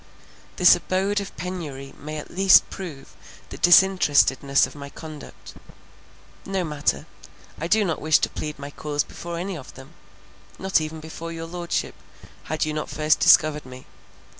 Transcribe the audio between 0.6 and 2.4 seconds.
abode of penury may at